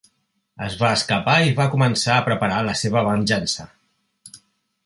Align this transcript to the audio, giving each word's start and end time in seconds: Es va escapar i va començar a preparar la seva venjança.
Es 0.67 0.77
va 0.83 0.89
escapar 0.99 1.35
i 1.49 1.53
va 1.59 1.69
començar 1.75 2.17
a 2.21 2.25
preparar 2.31 2.65
la 2.71 2.77
seva 2.83 3.07
venjança. 3.11 3.71